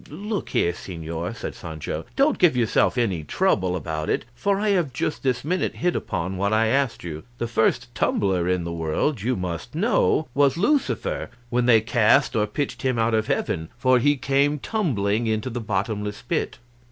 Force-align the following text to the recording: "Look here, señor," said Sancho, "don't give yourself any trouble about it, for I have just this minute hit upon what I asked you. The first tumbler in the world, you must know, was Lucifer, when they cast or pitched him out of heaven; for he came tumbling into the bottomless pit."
"Look 0.09 0.49
here, 0.49 0.71
señor," 0.73 1.35
said 1.35 1.53
Sancho, 1.53 2.05
"don't 2.15 2.39
give 2.39 2.57
yourself 2.57 2.97
any 2.97 3.23
trouble 3.23 3.75
about 3.75 4.09
it, 4.09 4.25
for 4.33 4.59
I 4.59 4.69
have 4.69 4.93
just 4.93 5.21
this 5.21 5.45
minute 5.45 5.75
hit 5.75 5.95
upon 5.95 6.37
what 6.37 6.51
I 6.53 6.69
asked 6.69 7.03
you. 7.03 7.21
The 7.37 7.45
first 7.47 7.93
tumbler 7.93 8.47
in 8.49 8.63
the 8.63 8.73
world, 8.73 9.21
you 9.21 9.35
must 9.35 9.75
know, 9.75 10.27
was 10.33 10.57
Lucifer, 10.57 11.29
when 11.51 11.67
they 11.67 11.81
cast 11.81 12.35
or 12.35 12.47
pitched 12.47 12.81
him 12.81 12.97
out 12.97 13.13
of 13.13 13.27
heaven; 13.27 13.69
for 13.77 13.99
he 13.99 14.17
came 14.17 14.57
tumbling 14.57 15.27
into 15.27 15.51
the 15.51 15.61
bottomless 15.61 16.23
pit." 16.23 16.57